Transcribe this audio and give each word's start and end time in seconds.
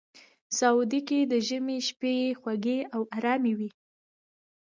سعودي 0.57 1.01
کې 1.07 1.19
د 1.31 1.33
ژمي 1.47 1.77
شپې 1.87 2.15
خوږې 2.39 2.79
او 2.95 3.01
ارامې 3.17 3.53
وي. 3.59 3.69